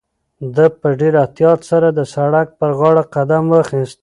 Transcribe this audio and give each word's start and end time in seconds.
ده 0.55 0.65
په 0.79 0.87
ډېر 0.99 1.13
احتیاط 1.23 1.59
سره 1.71 1.87
د 1.93 1.99
سړک 2.13 2.47
پر 2.59 2.71
غاړه 2.79 3.03
قدم 3.15 3.43
واخیست. 3.49 3.99